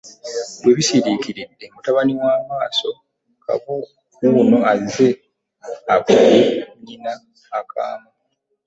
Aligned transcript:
Bwe 0.61 0.71
bisiriikiridde 0.77 1.65
mutabani 1.73 2.13
wa 2.23 2.33
maaso, 2.49 2.89
Kabu 3.43 3.75
wuuno 4.33 4.57
azze 4.71 5.09
akubye 5.93 6.33
nnyina 6.79 7.11
akaama. 7.59 8.09